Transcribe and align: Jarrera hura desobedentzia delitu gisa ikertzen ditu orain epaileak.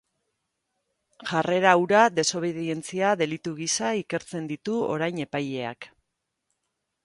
Jarrera 1.31 1.73
hura 1.81 1.99
desobedentzia 2.21 3.13
delitu 3.21 3.55
gisa 3.61 3.93
ikertzen 4.03 4.51
ditu 4.55 4.81
orain 4.97 5.23
epaileak. 5.29 5.93